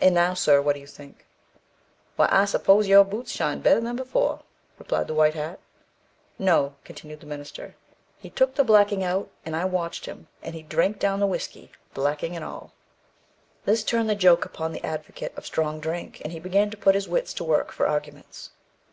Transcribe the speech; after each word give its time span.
And 0.00 0.14
now, 0.14 0.32
sir, 0.32 0.62
what 0.62 0.74
do 0.74 0.80
you 0.80 0.86
think?" 0.86 1.26
"Why, 2.14 2.28
I 2.30 2.44
s'pose 2.44 2.86
your 2.86 3.02
boots 3.02 3.32
shined 3.32 3.64
better 3.64 3.80
than 3.80 3.96
before," 3.96 4.42
replied 4.78 5.08
the 5.08 5.14
white 5.14 5.34
hat. 5.34 5.58
"No," 6.38 6.76
continued 6.84 7.18
the 7.18 7.26
minister. 7.26 7.74
"He 8.16 8.30
took 8.30 8.54
the 8.54 8.62
blacking 8.62 9.02
out, 9.02 9.28
and 9.44 9.56
I 9.56 9.64
watched 9.64 10.06
him, 10.06 10.28
and 10.40 10.54
he 10.54 10.62
drank 10.62 11.00
down 11.00 11.18
the 11.18 11.26
whiskey, 11.26 11.72
blacking, 11.94 12.36
and 12.36 12.44
all." 12.44 12.74
This 13.64 13.82
turned 13.82 14.08
the 14.08 14.14
joke 14.14 14.44
upon 14.44 14.70
the 14.72 14.84
advocate 14.86 15.36
of 15.36 15.46
strong 15.46 15.80
drink, 15.80 16.20
and 16.22 16.32
he 16.32 16.38
began 16.38 16.70
to 16.70 16.76
put 16.76 16.94
his 16.94 17.08
wits 17.08 17.34
to 17.34 17.42
work 17.42 17.72
for 17.72 17.88
arguments. 17.88 18.50